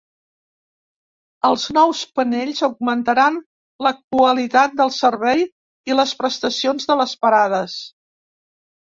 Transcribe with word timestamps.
Els 1.47 1.65
nous 1.77 1.99
panells 2.19 2.61
augmentaran 2.67 3.37
la 3.87 3.91
qualitat 4.15 4.73
del 4.79 4.93
servei 4.95 5.43
i 5.91 5.99
les 5.99 6.15
prestacions 6.23 6.89
de 6.93 6.97
les 7.03 7.13
parades. 7.27 7.77